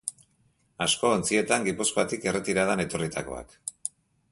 Asko 0.85 1.11
ontzietan 1.17 1.67
Gipuzkoatik 1.67 2.27
erretiradan 2.33 2.83
etorritakoak. 2.87 3.57